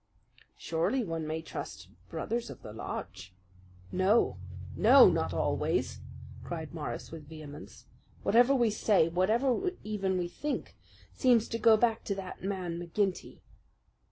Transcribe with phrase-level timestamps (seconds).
[0.57, 3.35] "Surely one may trust brothers of the lodge."
[3.91, 4.39] "No,
[4.75, 5.99] no, not always,"
[6.43, 7.85] cried Morris with vehemence.
[8.23, 10.75] "Whatever we say, even what we think,
[11.13, 13.41] seems to go back to that man McGinty."